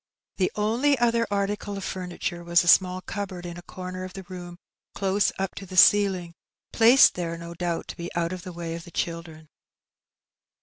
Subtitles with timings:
[0.37, 4.23] The only other article of furniture was a small cupboard in a comer of the
[4.23, 4.57] room
[4.95, 6.33] close up to the ceiling,
[6.73, 9.47] placed there, no doubt, to be out of the way of the children.